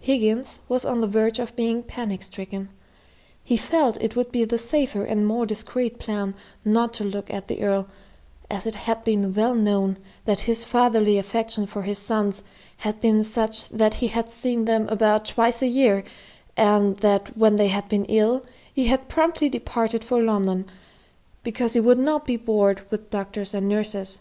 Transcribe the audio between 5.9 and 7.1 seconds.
plan not to